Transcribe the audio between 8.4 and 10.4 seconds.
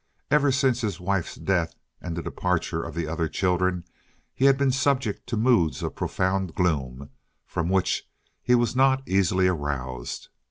he was not easily aroused.